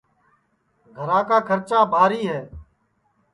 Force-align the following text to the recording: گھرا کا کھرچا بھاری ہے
گھرا 0.95 1.19
کا 1.29 1.37
کھرچا 1.47 1.79
بھاری 1.93 2.21
ہے 2.31 2.41